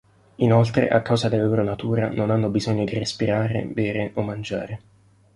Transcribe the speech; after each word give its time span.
Inoltre, 0.37 0.87
a 0.87 1.03
causa 1.03 1.29
della 1.29 1.45
loro 1.45 1.63
natura, 1.63 2.09
non 2.11 2.31
hanno 2.31 2.49
bisogno 2.49 2.85
di 2.85 2.97
respirare, 2.97 3.65
bere 3.65 4.09
o 4.15 4.23
mangiare. 4.23 4.79